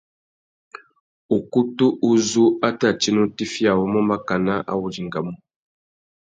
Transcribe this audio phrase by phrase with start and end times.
[1.37, 5.33] Ukutu uzú a tà tina utifiya awômô makana a wô dingamú.